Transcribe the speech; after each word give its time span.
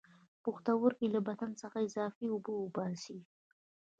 پښتورګي 0.43 1.07
له 1.15 1.19
بدن 1.27 1.51
څخه 1.61 1.77
اضافي 1.87 2.25
اوبه 2.31 2.51
وباسي 2.55 3.19